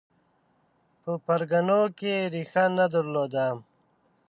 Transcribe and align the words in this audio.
په 1.01 1.11
پرګنو 1.25 1.81
کې 1.99 2.13
ریښه 2.33 2.65
نه 2.77 2.85
درلوده 2.93 3.47